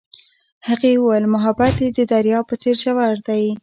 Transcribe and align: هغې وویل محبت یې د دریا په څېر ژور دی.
هغې 0.67 0.91
وویل 0.97 1.25
محبت 1.33 1.75
یې 1.83 1.89
د 1.97 1.99
دریا 2.13 2.39
په 2.49 2.53
څېر 2.61 2.75
ژور 2.83 3.17
دی. 3.27 3.43